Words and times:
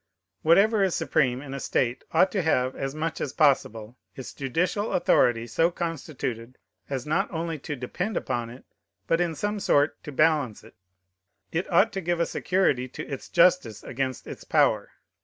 Whatever 0.41 0.81
is 0.81 0.95
supreme 0.95 1.43
in 1.43 1.53
a 1.53 1.59
state 1.59 2.03
ought 2.11 2.31
to 2.31 2.41
have, 2.41 2.75
as 2.75 2.95
much 2.95 3.21
as 3.21 3.33
possible, 3.33 3.97
ifs 4.15 4.33
judicial 4.33 4.93
authority 4.93 5.45
so 5.45 5.69
constituted 5.69 6.57
as 6.89 7.05
not 7.05 7.29
only 7.31 7.57
not 7.57 7.63
to 7.65 7.75
depend 7.75 8.17
upon 8.17 8.49
it, 8.49 8.65
but 9.05 9.21
in 9.21 9.35
some 9.35 9.59
sort 9.59 10.01
to 10.03 10.11
balance 10.11 10.63
it. 10.63 10.73
It 11.51 11.71
ought 11.71 11.93
to 11.93 12.01
give 12.01 12.19
a 12.19 12.25
security 12.25 12.87
to 12.87 13.05
its 13.07 13.29
justice 13.29 13.83
against 13.83 14.25
its 14.25 14.43
power. 14.43 14.89